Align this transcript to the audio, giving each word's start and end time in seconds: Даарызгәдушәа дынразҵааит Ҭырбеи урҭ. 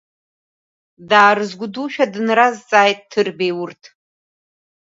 Даарызгәдушәа 1.09 2.05
дынразҵааит 2.13 2.99
Ҭырбеи 3.11 3.53
урҭ. 3.61 3.81